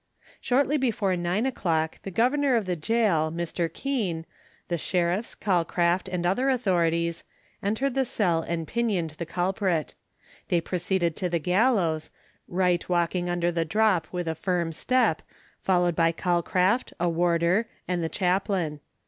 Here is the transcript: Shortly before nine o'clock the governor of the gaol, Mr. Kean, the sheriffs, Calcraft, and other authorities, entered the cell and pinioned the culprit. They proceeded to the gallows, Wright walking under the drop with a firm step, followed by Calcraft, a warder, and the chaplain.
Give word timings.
Shortly 0.39 0.77
before 0.77 1.15
nine 1.15 1.45
o'clock 1.45 1.99
the 2.01 2.09
governor 2.09 2.55
of 2.55 2.65
the 2.65 2.75
gaol, 2.75 3.31
Mr. 3.31 3.71
Kean, 3.71 4.25
the 4.67 4.79
sheriffs, 4.79 5.35
Calcraft, 5.35 6.07
and 6.07 6.25
other 6.25 6.49
authorities, 6.49 7.23
entered 7.61 7.93
the 7.93 8.03
cell 8.03 8.41
and 8.41 8.67
pinioned 8.67 9.11
the 9.11 9.27
culprit. 9.27 9.93
They 10.47 10.59
proceeded 10.59 11.15
to 11.17 11.29
the 11.29 11.37
gallows, 11.37 12.09
Wright 12.47 12.89
walking 12.89 13.29
under 13.29 13.51
the 13.51 13.63
drop 13.63 14.07
with 14.11 14.27
a 14.27 14.33
firm 14.33 14.73
step, 14.73 15.21
followed 15.59 15.95
by 15.95 16.13
Calcraft, 16.13 16.93
a 16.99 17.07
warder, 17.07 17.67
and 17.87 18.03
the 18.03 18.09
chaplain. 18.09 18.79